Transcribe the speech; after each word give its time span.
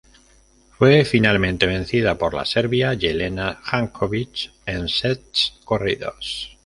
Fue 0.79 1.05
finalmente 1.05 1.67
vencida 1.67 2.17
por 2.17 2.33
la 2.33 2.43
serbia 2.43 2.97
Jelena 2.99 3.59
Jankovic 3.63 4.51
en 4.65 4.89
sets 4.89 5.59
corridos. 5.63 6.57